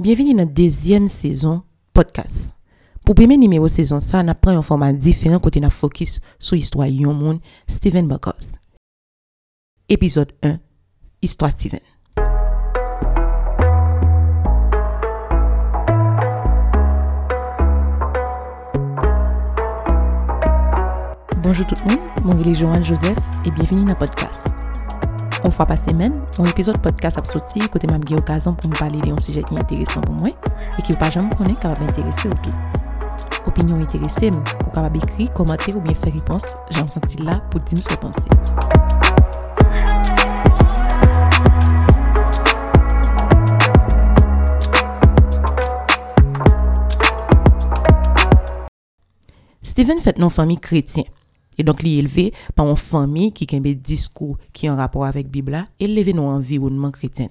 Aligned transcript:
Bienvenue 0.00 0.32
dans 0.32 0.38
la 0.38 0.44
deuxième 0.46 1.08
saison 1.08 1.62
podcast. 1.92 2.54
Pour 3.04 3.14
le 3.14 3.20
premier 3.20 3.36
numéro 3.36 3.66
de 3.66 3.70
saison, 3.70 4.00
ça, 4.00 4.22
on 4.24 4.28
apprend 4.28 4.56
un 4.56 4.62
format 4.62 4.94
différent 4.94 5.38
côté 5.38 5.60
on 5.60 5.68
focus 5.68 6.22
sur 6.38 6.56
l'histoire 6.56 6.88
de 6.88 7.04
monde, 7.04 7.38
Steven 7.66 8.08
Buckles. 8.08 8.56
Épisode 9.90 10.32
1, 10.42 10.58
Histoire 11.20 11.50
Steven. 11.50 11.80
Bonjour 21.42 21.66
tout 21.66 21.74
le 21.74 21.90
monde, 21.90 22.00
mon 22.24 22.42
est 22.42 22.54
Joanne 22.54 22.82
Joseph 22.82 23.18
et 23.44 23.50
bienvenue 23.50 23.82
dans 23.82 23.88
le 23.88 23.98
podcast. 23.98 24.46
On 25.42 25.50
fwa 25.50 25.64
pa 25.64 25.76
semen, 25.76 26.18
on 26.36 26.44
epizod 26.50 26.76
podcast 26.84 27.16
ap 27.16 27.24
soti 27.24 27.62
kote 27.72 27.88
mam 27.88 28.02
ge 28.04 28.18
okazan 28.18 28.52
pou 28.60 28.68
m 28.68 28.74
pale 28.76 28.98
de 29.00 29.08
yon 29.08 29.20
suje 29.24 29.40
ki 29.48 29.56
interesan 29.56 30.04
pou 30.04 30.12
mwen 30.12 30.34
e 30.76 30.82
ki 30.84 30.92
ou 30.92 31.00
pa 31.00 31.08
jam 31.08 31.30
konen 31.32 31.56
kapab 31.56 31.80
interese 31.86 32.28
ou 32.28 32.36
tou. 32.44 32.52
Opinyon 33.48 33.80
interese 33.80 34.28
m, 34.28 34.36
ou 34.66 34.72
kapab 34.74 34.98
ekri, 35.00 35.30
komante 35.32 35.72
ou 35.72 35.80
bien 35.80 35.96
fe 35.96 36.12
ripons, 36.12 36.44
jan 36.76 36.84
m 36.84 36.92
senti 36.92 37.24
la 37.24 37.38
pou 37.48 37.62
di 37.64 37.78
m 37.78 37.80
so 37.80 37.96
panse. 38.02 38.28
Steven 49.64 50.04
fèt 50.04 50.20
non 50.20 50.28
fami 50.28 50.60
kretien. 50.60 51.08
Et 51.60 51.62
donc, 51.62 51.84
est 51.84 51.90
élevé 51.90 52.32
par 52.54 52.66
une 52.66 52.74
famille 52.74 53.32
qui 53.32 53.54
a 53.54 53.60
des 53.60 53.74
discours 53.74 54.38
qui 54.50 54.70
ont 54.70 54.76
rapport 54.76 55.04
avec 55.04 55.26
la 55.26 55.30
Bible 55.30 55.68
et 55.78 55.84
élevé 55.84 56.14
dans 56.14 56.30
un 56.30 56.36
environnement 56.36 56.90
chrétien. 56.90 57.28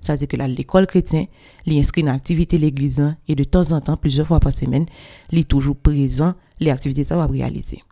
Ça 0.00 0.14
veut 0.14 0.18
dire 0.18 0.28
que 0.28 0.36
l'école 0.36 0.86
chrétienne, 0.86 1.26
il 1.66 1.78
inscrit 1.78 2.00
une 2.00 2.08
activité 2.08 2.56
l'église 2.56 3.00
hein, 3.00 3.18
et 3.28 3.34
de 3.34 3.44
temps 3.44 3.72
en 3.72 3.82
temps, 3.82 3.98
plusieurs 3.98 4.26
fois 4.26 4.40
par 4.40 4.54
semaine, 4.54 4.86
est 5.30 5.46
toujours 5.46 5.76
présent, 5.76 6.32
les 6.58 6.70
activités 6.70 7.04
ça 7.04 7.16
va 7.16 7.26
réaliser. 7.26 7.84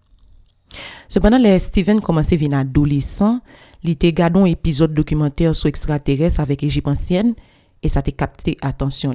Cependant, 1.07 1.37
les 1.37 1.59
Steven 1.59 2.01
commençait 2.01 2.37
à 2.37 2.39
venir 2.39 2.57
adolescent, 2.57 3.41
il 3.83 3.91
était 3.91 4.15
gardé 4.15 4.41
un 4.41 4.47
épisode 4.47 4.95
documentaire 4.95 5.55
sur 5.55 5.69
extraterrestres 5.69 6.41
avec 6.41 6.63
Égypte 6.63 6.89
ancienne 6.89 7.35
et 7.83 7.91
ça 7.91 8.01
a 8.01 8.11
capté 8.11 8.57
attention. 8.63 9.15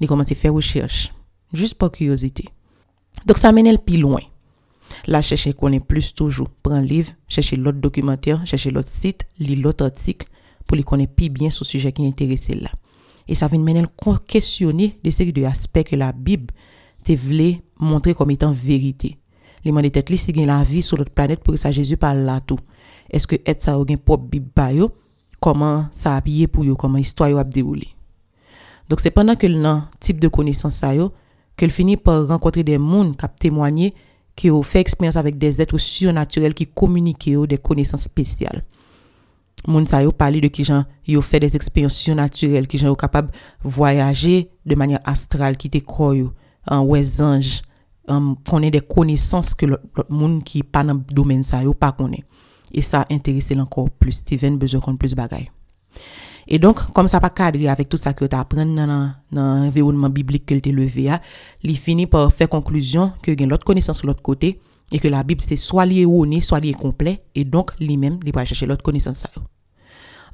Il 0.00 0.06
commencé 0.06 0.34
à 0.34 0.36
faire 0.36 0.54
recherche, 0.54 1.12
juste 1.52 1.74
par 1.74 1.90
curiosité. 1.90 2.44
Donc 3.26 3.36
ça 3.36 3.50
mène 3.50 3.72
le 3.72 3.78
plus 3.78 3.98
loin. 3.98 4.20
Là, 5.06 5.22
chercher 5.22 5.52
connaît 5.52 5.80
plus 5.80 6.14
toujours. 6.14 6.48
Prends 6.62 6.80
livre, 6.80 7.12
chercher 7.28 7.56
l'autre 7.56 7.78
documentaire, 7.78 8.44
chercher 8.46 8.70
l'autre 8.70 8.88
site, 8.88 9.26
lire 9.38 9.60
l'autre 9.60 9.84
article 9.84 10.26
pour 10.66 10.76
les 10.76 10.82
connaître 10.82 11.14
bien 11.30 11.48
le 11.48 11.64
sujet 11.64 11.92
qui 11.92 12.04
est 12.04 12.08
intéressé 12.08 12.54
là. 12.54 12.70
Et 13.28 13.34
ça 13.34 13.48
vient 13.48 13.60
mener 13.60 13.84
questionner 14.26 14.98
des 15.02 15.10
séries 15.10 15.32
d'aspects 15.32 15.84
que 15.84 15.96
la 15.96 16.12
Bible 16.12 16.52
te 17.04 17.12
voulait 17.12 17.62
montrer 17.78 18.14
comme 18.14 18.30
étant 18.30 18.52
vérité. 18.52 19.18
Les 19.64 19.90
tête 19.90 20.10
li 20.10 20.18
si 20.18 20.32
la 20.32 20.62
vie 20.62 20.82
sur 20.82 20.96
l'autre 20.96 21.10
planète 21.10 21.42
pour 21.42 21.54
que 21.54 21.72
Jésus 21.72 21.96
parle 21.96 22.18
là 22.18 22.40
tout. 22.40 22.58
Est-ce 23.10 23.26
que 23.26 23.36
ça 23.58 23.78
ou 23.78 23.86
gen 23.86 23.98
propre 23.98 24.24
Bible 24.24 24.50
comment 25.40 25.86
ça 25.92 26.16
a 26.16 26.20
pour 26.20 26.48
pour 26.52 26.64
yo, 26.64 26.76
comment 26.76 26.98
histoire 26.98 27.36
a 27.36 27.44
déroulé? 27.44 27.88
Donc 28.88 29.00
c'est 29.00 29.10
pendant 29.10 29.34
que 29.34 29.46
le 29.46 29.80
type 29.98 30.20
de 30.20 30.28
connaissance 30.28 30.76
ça 30.76 30.94
yo 30.94 31.12
qu'elle 31.56 31.70
finit 31.70 31.96
par 31.96 32.28
rencontrer 32.28 32.62
des 32.62 32.76
gens 32.76 33.12
qui 33.12 33.26
témoigné 33.40 33.92
qui 34.36 34.50
ont 34.50 34.62
fait 34.62 34.80
expérience 34.80 35.16
avec 35.16 35.38
des 35.38 35.60
êtres 35.62 35.78
surnaturels 35.78 36.54
qui 36.54 36.66
communiquent 36.66 37.30
des 37.48 37.58
connaissances 37.58 38.02
spéciales. 38.02 38.62
Moun 39.66 39.86
sa 39.86 40.02
yo 40.02 40.12
parlé 40.12 40.40
de 40.40 40.48
qui 40.48 40.64
yo 41.08 41.20
fait 41.22 41.40
des 41.40 41.56
expériences 41.56 41.96
surnaturelles, 41.96 42.68
qui 42.68 42.78
gens 42.78 42.88
sont 42.88 42.94
capable 42.94 43.32
voyager 43.64 44.50
de 44.64 44.74
manière 44.76 45.00
astrale, 45.04 45.56
qui 45.56 45.70
te 45.70 45.78
croient 45.78 46.14
en 46.68 46.84
ouais 46.84 47.20
ange, 47.20 47.62
connaît 48.44 48.70
des 48.70 48.80
connaissances 48.80 49.54
que 49.54 49.66
l'autre 49.66 50.06
monde 50.08 50.44
qui 50.44 50.62
pas 50.62 50.84
dans 50.84 51.02
domaine 51.10 51.42
pas 51.80 51.92
connaît. 51.92 52.24
Et 52.72 52.82
ça 52.82 53.06
intéresse 53.10 53.52
encore 53.58 53.90
plus 53.90 54.12
Steven 54.12 54.58
besoin 54.58 54.92
de 54.92 54.98
plus 54.98 55.14
bagaille. 55.14 55.50
Et 56.48 56.58
donc, 56.58 56.92
comme 56.92 57.08
ça 57.08 57.20
pas 57.20 57.30
cadré 57.30 57.68
avec 57.68 57.88
tout 57.88 57.96
ça 57.96 58.12
que 58.12 58.24
tu 58.24 58.36
apprends 58.36 58.64
dans 58.64 59.12
l'environnement 59.32 60.08
biblique 60.08 60.46
que 60.46 60.54
tu 60.54 60.70
levé, 60.70 61.10
il 61.62 61.76
finit 61.76 62.06
par 62.06 62.32
faire 62.32 62.48
conclusion 62.48 63.12
que 63.22 63.32
y 63.32 63.42
a 63.42 63.46
l'autre 63.46 63.64
connaissance 63.64 64.02
de 64.02 64.06
l'autre 64.06 64.22
côté 64.22 64.60
et 64.92 64.98
que 65.00 65.08
la 65.08 65.24
Bible 65.24 65.40
c'est 65.40 65.56
soit 65.56 65.86
lié 65.86 66.02
erroné, 66.02 66.40
soit 66.40 66.60
lié 66.60 66.72
complet 66.72 67.24
et 67.34 67.44
donc 67.44 67.72
lui-même 67.80 68.20
il 68.24 68.32
va 68.32 68.44
chercher 68.44 68.66
l'autre 68.66 68.84
connaissance 68.84 69.24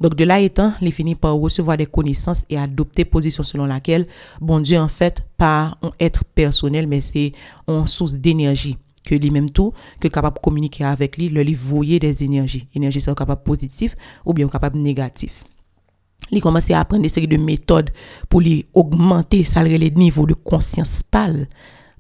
Donc 0.01 0.15
de 0.15 0.25
là 0.25 0.41
étant, 0.41 0.75
il 0.83 0.93
finit 0.93 1.15
par 1.15 1.35
recevoir 1.35 1.79
des 1.79 1.87
connaissances 1.87 2.45
et 2.51 2.59
adopter 2.59 3.07
position 3.07 3.43
selon 3.43 3.65
laquelle 3.65 4.07
bon 4.41 4.61
Dieu 4.61 4.79
en 4.79 4.89
fait 4.89 5.25
pas 5.39 5.79
un 5.83 5.93
être 5.99 6.25
personnel 6.25 6.87
mais 6.87 7.01
c'est 7.01 7.33
une 7.67 7.87
source 7.87 8.17
d'énergie 8.17 8.77
que 9.07 9.15
lui-même 9.15 9.51
tout 9.51 9.73
que 9.99 10.09
capable 10.09 10.37
de 10.37 10.43
communiquer 10.43 10.85
avec 10.85 11.17
lui, 11.17 11.31
le 11.31 11.43
lui 11.43 11.55
voyer 11.55 11.99
des 11.99 12.23
énergies, 12.23 12.69
énergie 12.75 13.01
c'est 13.01 13.17
capable 13.17 13.43
positif 13.43 13.97
ou 14.27 14.35
bien 14.35 14.47
capable 14.47 14.79
négatif 14.79 15.45
il 16.31 16.41
commence 16.41 16.71
à 16.71 16.81
apprendre 16.81 17.03
des 17.03 17.27
de 17.27 17.37
méthodes 17.37 17.91
pour 18.29 18.41
lui 18.41 18.67
augmenter 18.75 19.45
ça 19.45 19.63
le 19.63 19.89
niveau 19.89 20.27
de 20.27 20.35
conscience 20.35 21.03
pâle 21.03 21.49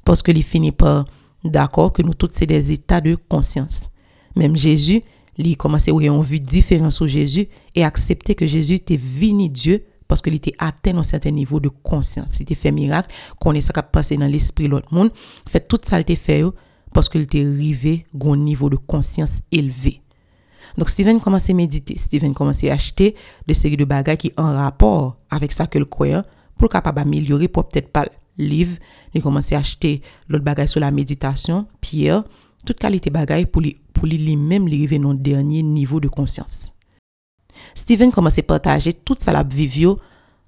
parce 0.04 0.22
que 0.22 0.30
il 0.30 0.42
finit 0.42 0.72
par 0.72 1.04
d'accord 1.44 1.92
que 1.92 2.02
nous 2.02 2.14
tous 2.14 2.28
c'est 2.32 2.46
des 2.46 2.72
états 2.72 3.00
de 3.00 3.16
conscience 3.28 3.90
même 4.36 4.56
Jésus 4.56 5.02
il 5.38 5.56
commence 5.56 5.88
à 5.88 5.90
avoir 5.90 6.04
une 6.04 6.22
vue 6.22 6.40
différente 6.40 6.92
sur 6.92 7.08
Jésus 7.08 7.48
et 7.74 7.84
accepter 7.84 8.34
que 8.34 8.46
Jésus 8.46 8.74
était 8.74 8.96
venu 8.96 9.48
Dieu 9.48 9.84
parce 10.06 10.20
qu'il 10.20 10.34
était 10.34 10.52
atteint 10.58 10.98
un 10.98 11.02
certain 11.02 11.30
niveau 11.30 11.58
de 11.58 11.70
conscience. 11.70 12.38
Il 12.38 12.42
était 12.42 12.54
fait 12.54 12.70
miracle, 12.70 13.08
connaît 13.40 13.62
ça 13.62 13.72
qui 13.72 14.16
dans 14.18 14.26
l'esprit 14.26 14.68
l'autre 14.68 14.92
monde, 14.92 15.10
fait 15.48 15.66
tout 15.66 15.80
ça 15.82 16.00
il 16.00 16.16
fait 16.16 16.44
parce 16.92 17.08
qu'il 17.08 17.22
était 17.22 17.46
arrivé 17.46 18.04
à 18.14 18.36
niveau 18.36 18.68
de 18.68 18.76
conscience 18.76 19.40
élevé. 19.50 20.01
Donc 20.78 20.90
Steven 20.90 21.20
commençait 21.20 21.52
à 21.52 21.56
méditer, 21.56 21.96
Steven 21.96 22.34
commençait 22.34 22.70
à 22.70 22.74
acheter 22.74 23.14
des 23.46 23.54
séries 23.54 23.76
de 23.76 23.84
bagages 23.84 24.18
qui 24.18 24.32
en 24.36 24.52
rapport 24.52 25.18
avec 25.30 25.52
ça 25.52 25.66
que 25.66 25.78
le 25.78 25.84
croyant 25.84 26.22
pour 26.56 26.68
capable 26.68 27.00
améliorer 27.00 27.48
pour 27.48 27.68
peut-être 27.68 27.90
pas 27.90 28.06
livre, 28.38 28.78
il 29.14 29.22
commençait 29.22 29.54
à 29.54 29.58
acheter 29.58 30.00
l'autre 30.28 30.44
bagage 30.44 30.70
sur 30.70 30.80
la 30.80 30.90
méditation, 30.90 31.66
pierre, 31.80 32.24
toute 32.64 32.78
qualité 32.78 33.10
bagage 33.10 33.46
pour 33.46 33.62
lui 33.62 33.76
pour 33.92 34.06
lui-même 34.06 34.66
lui 34.66 34.74
arriver 34.74 34.98
dans 34.98 35.14
dernier 35.14 35.62
niveau 35.62 36.00
de 36.00 36.08
conscience. 36.08 36.72
Steven 37.74 38.10
commençait 38.10 38.42
à 38.42 38.44
partager 38.44 38.92
toute 38.92 39.22
sa 39.22 39.32
lab 39.32 39.52
vivio 39.52 39.98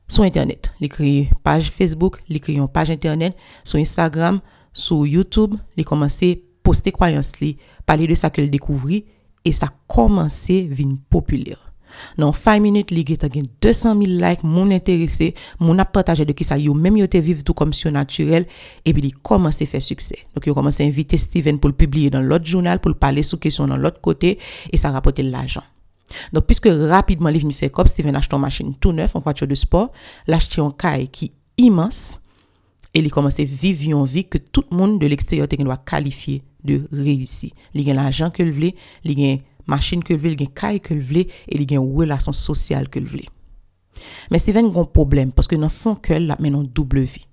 sur 0.08 0.24
internet. 0.24 0.72
Il 0.80 0.88
créé 0.88 1.30
page 1.42 1.70
Facebook, 1.70 2.20
il 2.28 2.40
créé 2.40 2.56
une 2.56 2.68
page 2.68 2.90
internet, 2.90 3.36
sur 3.62 3.78
Instagram, 3.78 4.40
sur 4.72 5.06
YouTube, 5.06 5.54
il 5.76 5.84
commençait 5.84 6.42
poster 6.62 6.90
croyance 6.90 7.40
li, 7.40 7.58
parler 7.86 8.06
de 8.06 8.14
ça 8.14 8.30
qu'elle 8.30 8.50
découvrit 8.50 9.04
et 9.44 9.52
ça 9.52 9.66
a 9.66 9.70
commencé 9.86 10.64
à 10.66 10.70
devenir 10.70 10.96
populaire. 11.10 11.74
Dans 12.18 12.32
5 12.32 12.60
minutes, 12.60 12.90
il 12.90 13.08
y 13.08 13.12
a 13.12 13.28
200 13.60 14.02
000 14.02 14.20
likes, 14.20 14.42
mon 14.42 14.70
intéressé, 14.70 15.34
mon 15.60 15.78
a 15.78 15.84
partagé 15.84 16.24
de 16.24 16.32
qui 16.32 16.44
ça, 16.44 16.58
yo 16.58 16.74
même 16.74 16.96
yo 16.96 17.06
te 17.06 17.18
vivre 17.18 17.44
tout 17.44 17.54
comme 17.54 17.70
naturel, 17.92 18.46
et 18.84 18.92
puis 18.92 19.02
il 19.02 19.14
commence 19.14 19.62
à 19.62 19.66
faire 19.66 19.82
succès. 19.82 20.18
Donc, 20.34 20.46
il 20.46 20.50
a 20.50 20.54
commencé 20.54 20.82
à 20.82 20.86
inviter 20.86 21.16
Steven 21.16 21.58
pour 21.58 21.68
le 21.68 21.76
publier 21.76 22.10
dans 22.10 22.20
l'autre 22.20 22.46
journal, 22.46 22.80
pour 22.80 22.90
le 22.90 22.96
parler 22.96 23.22
sous 23.22 23.38
question 23.38 23.66
dans 23.66 23.76
l'autre 23.76 24.00
côté, 24.00 24.38
et 24.72 24.76
ça 24.76 24.90
rapportait 24.90 25.22
l'argent. 25.22 25.62
Donc, 26.32 26.46
puisque 26.46 26.68
rapidement, 26.68 27.28
il 27.28 27.40
venu 27.40 27.52
faire 27.52 27.70
comme 27.70 27.86
Steven 27.86 28.14
achète 28.16 28.32
une 28.32 28.40
machine 28.40 28.74
tout 28.80 28.92
neuf, 28.92 29.14
en 29.16 29.20
voiture 29.20 29.46
de 29.46 29.54
sport, 29.54 29.92
l'acheter 30.26 30.60
un 30.60 30.70
caille 30.70 31.08
qui 31.08 31.32
immense, 31.58 32.20
E 32.94 33.02
li 33.02 33.10
komanse 33.10 33.42
viv 33.42 33.82
yon 33.90 34.06
vi 34.06 34.22
ke 34.30 34.38
tout 34.38 34.70
moun 34.70 34.98
de 35.02 35.10
l'eksteryor 35.10 35.50
te 35.50 35.58
gen 35.58 35.66
do 35.66 35.74
a 35.74 35.80
kalifiye 35.82 36.44
de 36.64 36.80
reyusi. 36.94 37.50
Li 37.74 37.84
gen 37.86 37.98
l'ajan 37.98 38.32
ke 38.34 38.46
l'vle, 38.46 38.70
li 39.04 39.16
gen 39.18 39.42
machin 39.70 40.02
ke 40.04 40.14
l'vle, 40.14 40.34
li 40.34 40.44
gen 40.44 40.52
kay 40.54 40.80
ke 40.82 40.94
l'vle, 40.96 41.26
e 41.26 41.58
li 41.58 41.66
gen 41.68 41.84
relasyon 41.98 42.36
sosyal 42.36 42.86
ke 42.92 43.02
l'vle. 43.02 43.26
Men 44.30 44.42
Steven 44.42 44.70
gon 44.74 44.88
problem, 44.90 45.32
paske 45.34 45.58
nan 45.60 45.72
fon 45.72 45.98
ke 46.02 46.18
l 46.18 46.28
la 46.30 46.38
menon 46.42 46.66
double 46.66 47.04
vi. 47.06 47.24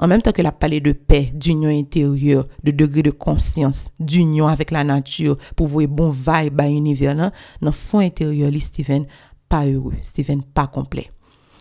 An 0.00 0.10
menm 0.10 0.24
tan 0.24 0.34
ke 0.34 0.42
la 0.42 0.54
pale 0.56 0.80
de 0.82 0.94
pe, 0.96 1.20
d'union 1.32 1.70
interior, 1.70 2.48
de 2.64 2.72
degre 2.74 3.04
de 3.06 3.12
konsyans, 3.12 3.84
d'union 4.00 4.48
avèk 4.50 4.72
la 4.74 4.82
natyur, 4.88 5.36
pou 5.54 5.70
vwe 5.70 5.86
bon 5.86 6.10
vay 6.10 6.50
ba 6.50 6.66
univer 6.72 7.14
lan, 7.18 7.34
nan 7.62 7.76
fon 7.76 8.02
interior 8.04 8.50
li 8.50 8.62
Steven 8.64 9.04
pa 9.52 9.62
heureux, 9.68 10.00
Steven 10.02 10.42
pa 10.56 10.66
komple. 10.72 11.06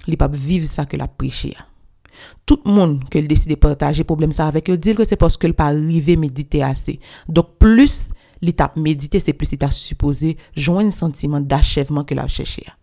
Li 0.08 0.18
pap 0.20 0.34
vive 0.34 0.68
sa 0.68 0.88
ke 0.90 0.98
la 1.00 1.12
preche 1.12 1.54
ya. 1.54 1.68
Tout 2.50 2.64
moun 2.68 3.00
ke 3.12 3.22
l 3.22 3.30
deside 3.30 3.58
partaje 3.62 4.06
problem 4.08 4.34
sa 4.36 4.50
avek 4.52 4.72
yo, 4.72 4.78
dil 4.78 4.98
ke 5.00 5.08
se 5.08 5.18
poske 5.20 5.50
l 5.50 5.56
pa 5.58 5.72
rive 5.76 6.18
medite 6.20 6.64
ase. 6.66 6.98
Dok 7.28 7.58
plus 7.62 8.12
li 8.44 8.54
tap 8.58 8.78
medite, 8.80 9.22
se 9.24 9.36
plus 9.36 9.56
li 9.56 9.60
ta 9.62 9.72
suppose 9.74 10.36
jwen 10.58 10.92
sentimen 10.94 11.46
d'achèvman 11.48 12.08
ke 12.08 12.18
la 12.18 12.28
chèche 12.28 12.66
ya. 12.66 12.76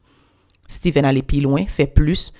Steven 0.71 1.09
ale 1.09 1.25
pi 1.27 1.43
loin, 1.43 1.67
fè 1.67 1.88
plus, 1.91 2.31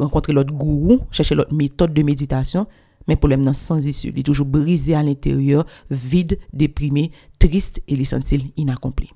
renkontre 0.00 0.32
lot 0.32 0.48
gourou, 0.48 1.02
chèche 1.12 1.36
lot 1.36 1.52
metode 1.52 1.94
de 1.94 2.04
meditasyon, 2.06 2.64
men 3.08 3.20
problem 3.20 3.44
nan 3.44 3.56
sans 3.56 3.84
isu. 3.84 4.14
Li 4.14 4.24
toujou 4.24 4.48
brise 4.48 4.96
al 4.96 5.10
l'interieur, 5.10 5.68
vide, 5.90 6.40
deprimé, 6.52 7.10
trist, 7.38 7.82
e 7.84 8.00
li 8.00 8.08
sentil 8.08 8.48
inakompli. 8.56 9.12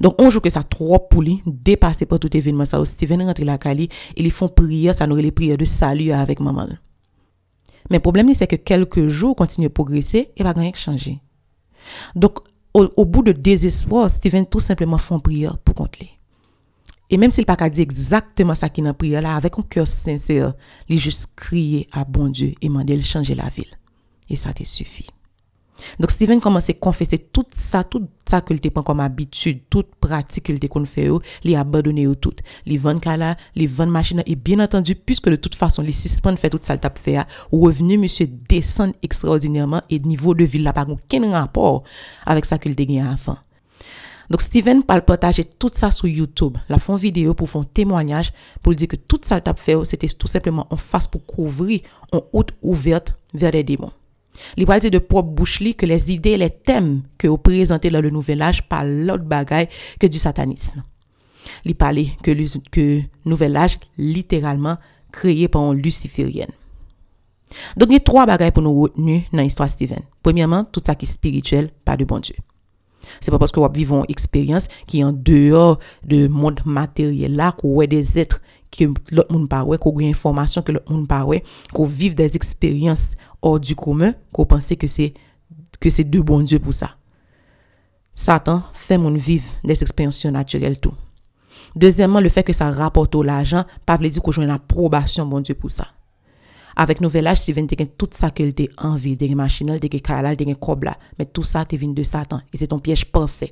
Donc, 0.00 0.14
on 0.20 0.30
joue 0.30 0.40
que 0.40 0.50
ça 0.50 0.62
trop 0.62 0.98
pour 0.98 1.22
lui, 1.22 1.42
dépassé 1.46 2.06
par 2.06 2.18
tout 2.18 2.34
événement. 2.36 2.64
Ça, 2.64 2.82
Steven 2.84 3.22
rentre 3.22 3.42
la 3.44 3.58
Cali, 3.58 3.88
et 4.16 4.22
ils 4.22 4.30
font 4.30 4.48
prière, 4.48 4.94
ça 4.94 5.06
nourrit 5.06 5.22
les 5.22 5.32
prières 5.32 5.58
de 5.58 5.64
salut 5.64 6.10
avec 6.12 6.40
maman. 6.40 6.68
Mais 7.90 7.96
le 7.96 8.02
problème, 8.02 8.32
c'est 8.34 8.46
que 8.46 8.56
quelques 8.56 9.08
jours 9.08 9.36
continuent 9.36 9.66
à 9.66 9.70
progresser 9.70 10.30
et 10.36 10.42
pas 10.42 10.52
rien 10.52 10.72
changer. 10.74 11.20
Donc, 12.14 12.38
au, 12.74 13.04
bout 13.04 13.22
de 13.22 13.32
désespoir, 13.32 14.10
Steven 14.10 14.46
tout 14.46 14.60
simplement 14.60 14.98
font 14.98 15.20
prière 15.20 15.58
pour 15.58 15.74
contre 15.74 15.98
lui. 16.00 16.10
Et 17.10 17.16
même 17.16 17.30
s'il 17.30 17.44
n'a 17.48 17.56
pas 17.56 17.70
dit 17.70 17.80
exactement 17.80 18.54
ça 18.54 18.68
qu'il 18.68 18.86
a 18.86 18.92
prière 18.92 19.22
là, 19.22 19.34
avec 19.34 19.58
un 19.58 19.62
cœur 19.62 19.88
sincère, 19.88 20.52
il 20.88 20.98
juste 20.98 21.34
crier 21.34 21.88
à 21.92 22.04
bon 22.04 22.28
Dieu 22.28 22.52
et 22.60 22.68
demander 22.68 22.96
de 22.96 23.02
changer 23.02 23.34
la 23.34 23.48
ville. 23.48 23.78
Et 24.28 24.36
ça 24.36 24.52
te 24.52 24.62
suffit. 24.62 25.06
Donc, 25.98 26.10
Steven 26.10 26.40
commence 26.40 26.70
à 26.70 26.74
confesser 26.74 27.18
tout 27.18 27.44
ça, 27.54 27.84
tout 27.84 28.08
ça 28.28 28.40
qu'il 28.40 28.60
prend 28.70 28.82
comme 28.82 29.00
habitude, 29.00 29.60
toute 29.70 29.94
pratique 29.96 30.44
qu'il 30.44 30.60
te 30.60 30.66
qu'on 30.66 30.84
fait, 30.84 31.08
il 31.44 31.54
abandonné 31.56 32.06
tout. 32.20 32.34
Il 32.66 32.78
vend 32.78 32.98
kala, 32.98 33.36
il 33.54 33.68
vend 33.68 33.86
machine, 33.86 34.22
et 34.26 34.36
bien 34.36 34.60
entendu, 34.60 34.94
puisque 34.94 35.28
de 35.28 35.36
toute 35.36 35.54
façon, 35.54 35.82
les 35.82 35.92
suspend 35.92 36.36
fait 36.36 36.50
tout 36.50 36.60
ça, 36.62 36.74
le 36.74 36.80
tape 36.80 36.98
fait, 36.98 37.18
revenu, 37.52 37.98
monsieur, 37.98 38.26
descend 38.26 38.92
extraordinairement, 39.02 39.82
et 39.90 39.98
niveau 39.98 40.34
de 40.34 40.44
ville 40.44 40.62
là, 40.62 40.72
pas 40.72 40.86
aucun 40.88 41.30
rapport 41.30 41.82
avec 42.26 42.44
ça 42.44 42.58
qu'il 42.58 42.74
te 42.74 42.82
gagné 42.82 43.00
avant. 43.00 43.38
Donc, 44.30 44.42
Steven 44.42 44.82
parle 44.82 45.02
partager 45.02 45.44
tout 45.44 45.70
ça 45.72 45.90
sur 45.90 46.06
YouTube. 46.06 46.58
La 46.68 46.78
font 46.78 46.96
vidéo 46.96 47.32
pour 47.32 47.48
un 47.56 47.64
témoignage, 47.64 48.32
pour 48.62 48.74
dire 48.74 48.88
que 48.88 48.96
tout 48.96 49.20
ça, 49.22 49.36
le 49.36 49.40
tape 49.40 49.58
fait, 49.58 49.76
c'était 49.84 50.08
tout 50.08 50.26
simplement 50.26 50.66
en 50.70 50.76
face 50.76 51.08
pour 51.08 51.24
couvrir 51.24 51.80
en 52.12 52.20
haute 52.32 52.52
ouverte 52.60 53.12
vers 53.32 53.52
les 53.52 53.64
démons. 53.64 53.92
Li 54.58 54.66
pral 54.68 54.82
se 54.84 54.92
de 54.92 55.00
prop 55.02 55.26
bouch 55.38 55.62
li 55.64 55.74
ke 55.78 55.88
les 55.88 56.10
ide, 56.14 56.36
les 56.40 56.52
tem 56.66 56.98
ke 57.20 57.30
ou 57.30 57.40
prezante 57.42 57.90
la 57.92 58.02
le 58.04 58.12
nouvel 58.14 58.44
aj 58.46 58.62
pa 58.70 58.84
lot 58.84 59.24
bagay 59.28 59.68
ke 60.00 60.10
du 60.10 60.20
satanisme. 60.20 60.84
Li 61.64 61.74
pale 61.78 62.06
ke, 62.24 62.34
ke 62.72 62.86
nouvel 63.28 63.58
aj 63.58 63.78
literalman 63.98 64.78
kreye 65.14 65.48
pa 65.52 65.62
an 65.64 65.78
luciferienne. 65.82 66.54
Donk 67.80 67.92
ni 67.92 68.00
3 68.04 68.26
bagay 68.28 68.52
pou 68.52 68.64
nou 68.64 68.88
retenu 68.88 69.22
nan 69.32 69.48
histwa 69.48 69.68
Steven. 69.70 70.04
Premiyaman, 70.24 70.68
tout 70.72 70.84
sa 70.84 70.96
ki 70.98 71.08
spirituel 71.08 71.70
pa 71.86 71.96
de 71.96 72.04
bon 72.08 72.20
Diyo. 72.20 72.42
Se 73.22 73.32
pa 73.32 73.38
paske 73.40 73.60
wap 73.62 73.76
vivon 73.76 74.04
eksperyans 74.10 74.68
ki 74.90 75.02
yon 75.02 75.16
deor 75.24 75.78
de 76.06 76.26
moun 76.28 76.58
materyel 76.66 77.38
la 77.38 77.52
kou 77.56 77.78
wè 77.80 77.88
des 77.90 78.16
etre 78.20 78.42
que 78.70 78.84
l'autre 79.10 79.32
monde 79.32 79.48
pas 79.48 79.64
ouais, 79.64 79.78
qu'on 79.78 79.92
gagne 79.92 80.10
information 80.10 80.62
que 80.62 80.72
l'autre 80.72 80.90
monde 80.90 81.08
pas 81.08 81.24
ouais, 81.24 81.42
qu'on 81.72 81.84
vive 81.84 82.14
des 82.14 82.36
expériences 82.36 83.14
hors 83.42 83.60
du 83.60 83.74
commun, 83.74 84.14
qu'on 84.32 84.46
pensait 84.46 84.76
que 84.76 84.86
c'est 84.86 85.14
que 85.80 85.90
c'est 85.90 86.04
de 86.04 86.20
bon 86.20 86.40
Dieu 86.40 86.58
pour 86.58 86.74
ça. 86.74 86.96
Satan 88.12 88.62
fait 88.72 88.98
mon 88.98 89.12
vivre 89.12 89.50
des 89.62 89.80
expériences 89.80 90.24
naturelles 90.26 90.80
tout. 90.80 90.94
Deuxièmement, 91.76 92.20
le 92.20 92.28
fait 92.28 92.42
que 92.42 92.52
ça 92.52 92.70
rapporte 92.70 93.14
l'argent, 93.14 93.64
pas 93.86 93.96
veut 93.96 94.08
dire 94.08 94.22
qu'on 94.22 94.32
a 94.32 94.44
une 94.44 94.50
approbation 94.50 95.24
bon 95.26 95.40
Dieu 95.40 95.54
pour 95.54 95.70
ça. 95.70 95.86
Avèk 96.78 97.00
nouvel 97.02 97.26
aj, 97.26 97.40
si 97.42 97.52
ven 97.56 97.66
te 97.66 97.74
gen 97.74 97.88
tout 97.98 98.14
sa 98.14 98.30
ke 98.30 98.44
l 98.46 98.52
te 98.54 98.68
anvi, 98.86 99.16
te 99.18 99.26
gen 99.26 99.40
machinal, 99.40 99.80
te 99.82 99.88
gen 99.90 100.02
kalal, 100.04 100.36
te 100.38 100.46
gen 100.46 100.54
kob 100.62 100.86
la. 100.86 100.94
Tout 101.26 101.42
sa 101.42 101.64
te 101.66 101.74
vin 101.76 101.90
de 101.96 102.04
satan. 102.06 102.44
E 102.54 102.60
se 102.60 102.68
ton 102.70 102.78
piyej 102.78 103.02
parfait. 103.10 103.50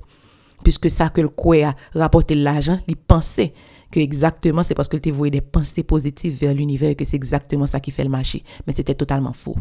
Piske 0.62 0.90
sa 0.94 1.08
ke 1.10 1.24
l 1.26 1.32
kwe 1.34 1.64
a 1.66 1.72
rapote 1.98 2.36
l 2.38 2.46
ajan, 2.46 2.78
li 2.86 2.94
panse. 2.94 3.48
Que 3.90 4.00
exactement 4.00 4.62
c'est 4.62 4.74
parce 4.74 4.88
que 4.88 4.96
tu 4.96 5.10
voyait 5.10 5.30
des 5.30 5.40
pensées 5.40 5.82
positives 5.82 6.38
vers 6.38 6.54
l'univers 6.54 6.96
que 6.96 7.04
c'est 7.04 7.16
exactement 7.16 7.66
ça 7.66 7.80
qui 7.80 7.90
fait 7.90 8.04
le 8.04 8.10
marché. 8.10 8.42
Mais 8.66 8.72
c'était 8.72 8.94
totalement 8.94 9.32
faux. 9.32 9.56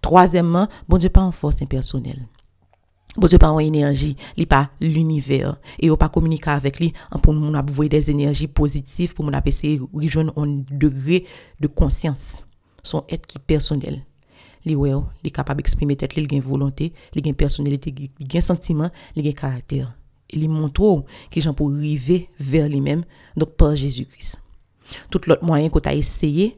Troisièmement, 0.00 0.68
bon 0.88 0.98
Dieu 0.98 1.08
pas 1.08 1.22
en 1.22 1.32
force 1.32 1.60
impersonnelle. 1.62 2.26
Bon 3.16 3.28
Dieu 3.28 3.38
pas 3.38 3.50
en 3.50 3.60
énergie, 3.60 4.16
il 4.36 4.46
pas 4.46 4.70
l'univers 4.80 5.56
et 5.78 5.88
on 5.90 5.96
pas 5.96 6.08
communiquer 6.08 6.50
avec 6.50 6.80
lui 6.80 6.92
pour 7.22 7.32
nous 7.32 7.54
avoir 7.56 7.88
des 7.88 8.10
énergies 8.10 8.48
positives 8.48 9.14
pour 9.14 9.24
nous 9.24 9.38
essayer 9.44 9.78
de 9.78 9.84
rejoindre 9.92 10.32
un 10.36 10.64
degré 10.70 11.24
de 11.60 11.68
conscience, 11.68 12.44
son 12.82 13.04
être 13.08 13.26
qui 13.26 13.38
personnel. 13.38 14.04
Li 14.64 14.74
ouais, 14.74 14.92
est 15.22 15.30
capable 15.30 15.58
d'exprimer 15.58 15.94
tête, 15.94 16.16
a 16.16 16.20
une 16.20 16.40
volonté, 16.40 16.92
a 17.14 17.18
une 17.18 17.34
personnalité, 17.34 17.94
il 18.18 18.34
a 18.34 18.38
un 18.38 18.40
sentiment, 18.40 18.90
il 19.14 19.26
a 19.26 19.30
un 19.30 19.32
caractère. 19.32 19.94
li 20.38 20.48
montrou 20.50 21.04
ki 21.32 21.42
jan 21.44 21.56
pou 21.56 21.72
rive 21.74 22.24
ver 22.38 22.68
li 22.72 22.80
men, 22.84 23.04
dok 23.38 23.54
pa 23.60 23.72
Jésus-Christ. 23.74 24.40
Tout 25.10 25.26
lot 25.30 25.42
mwayen 25.44 25.72
ko 25.72 25.82
ta 25.82 25.94
eseye, 25.96 26.52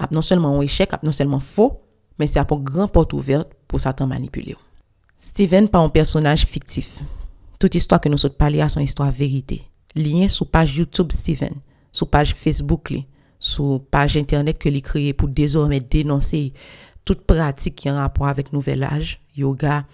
ap 0.00 0.14
non 0.14 0.24
selman 0.24 0.56
ou 0.56 0.66
echec, 0.66 0.94
ap 0.94 1.04
non 1.06 1.14
selman 1.14 1.42
fo, 1.42 1.70
men 2.18 2.30
se 2.30 2.40
apon 2.40 2.62
gran 2.64 2.90
pot 2.90 3.10
ouvert 3.16 3.50
pou 3.70 3.82
satan 3.82 4.10
manipule 4.10 4.54
ou. 4.56 4.62
Steven 5.18 5.68
pa 5.72 5.80
an 5.80 5.92
personaj 5.92 6.44
fiktif. 6.46 6.98
Tout 7.62 7.72
histwa 7.72 8.00
ke 8.02 8.10
nou 8.12 8.20
sot 8.20 8.36
pale 8.38 8.60
a 8.60 8.68
son 8.72 8.84
histwa 8.84 9.08
verite. 9.14 9.62
Lien 9.96 10.28
sou 10.28 10.46
page 10.50 10.76
YouTube 10.80 11.14
Steven, 11.14 11.56
sou 11.94 12.10
page 12.10 12.34
Facebook 12.36 12.90
li, 12.92 13.04
sou 13.38 13.78
page 13.94 14.18
internet 14.20 14.58
ke 14.60 14.72
li 14.72 14.82
kreye 14.84 15.14
pou 15.16 15.30
dezorme 15.30 15.78
denonse 15.80 16.48
tout 17.06 17.20
pratik 17.28 17.78
ki 17.78 17.92
an 17.92 18.00
rapor 18.02 18.28
avèk 18.30 18.50
nouvel 18.52 18.84
aj, 18.88 19.16
yoga, 19.38 19.84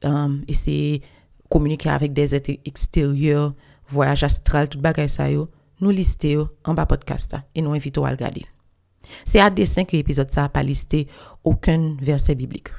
euh, 0.00 0.08
um, 0.08 0.38
eseye 0.50 1.02
komunike 1.54 1.88
avèk 1.90 2.14
de 2.16 2.26
zète 2.34 2.58
eksteryor, 2.66 3.52
voyaj 3.94 4.26
astral, 4.26 4.68
tout 4.68 4.82
bagay 4.82 5.08
sa 5.12 5.30
yo, 5.30 5.48
nou 5.80 5.94
liste 5.94 6.34
yo 6.34 6.48
an 6.66 6.76
ba 6.78 6.88
podcast 6.90 7.34
sa, 7.34 7.44
e 7.54 7.62
nou 7.62 7.78
invito 7.78 8.04
al 8.08 8.18
gade. 8.20 8.44
Se 9.28 9.40
a 9.42 9.50
desen 9.52 9.86
ki 9.88 10.00
epizod 10.00 10.32
sa 10.34 10.48
pa 10.52 10.64
liste 10.64 11.04
okun 11.46 11.94
verse 12.02 12.34
biblik. 12.36 12.72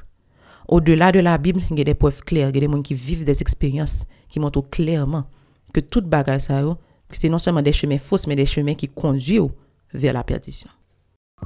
O 0.68 0.80
delà 0.82 1.12
de 1.14 1.22
la 1.22 1.36
Bib, 1.38 1.60
ge 1.70 1.84
de 1.86 1.94
poef 1.94 2.24
kler, 2.26 2.50
ge 2.50 2.62
de 2.62 2.70
moun 2.70 2.82
ki 2.82 2.96
viv 2.98 3.22
des 3.26 3.42
eksperyans 3.42 4.02
ki 4.32 4.42
monto 4.42 4.64
klerman 4.74 5.28
ke 5.74 5.84
tout 5.84 6.06
bagay 6.10 6.40
sa 6.42 6.58
yo, 6.64 6.74
ki 7.12 7.20
se 7.20 7.30
non 7.30 7.42
seman 7.42 7.62
de 7.62 7.74
chemen 7.74 8.02
fos, 8.02 8.26
men 8.26 8.40
de 8.40 8.48
chemen 8.48 8.78
ki 8.78 8.90
kondye 8.90 9.38
yo 9.38 9.52
ver 9.94 10.16
la 10.16 10.26
perdisyon. 10.26 10.72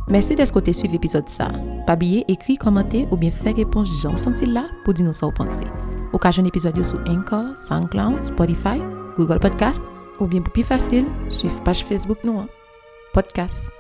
Mersi 0.09 0.37
desko 0.39 0.63
te 0.65 0.73
suiv 0.73 0.95
epizod 0.97 1.29
sa. 1.29 1.51
Pa 1.87 1.99
biye, 1.99 2.25
ekri, 2.31 2.57
komante 2.57 3.05
ou 3.11 3.21
bien 3.21 3.35
fè 3.35 3.55
repons 3.59 4.01
jan. 4.01 4.17
Santi 4.17 4.49
la 4.49 4.69
pou 4.87 4.97
di 4.97 5.05
nou 5.07 5.17
sa 5.17 5.29
ou 5.29 5.37
panse. 5.37 5.90
Ou 6.11 6.19
ka 6.23 6.33
joun 6.35 6.49
epizodyo 6.51 6.85
sou 6.87 7.01
Anchor, 7.07 7.55
SoundCloud, 7.67 8.23
Spotify, 8.29 8.79
Google 9.17 9.43
Podcast 9.43 9.87
ou 10.21 10.29
bien 10.29 10.45
pou 10.45 10.53
pi 10.53 10.67
fasil, 10.67 11.09
suiv 11.33 11.63
page 11.65 11.87
Facebook 11.89 12.27
nou 12.27 12.43
an. 12.43 12.49
Podcast 13.15 13.80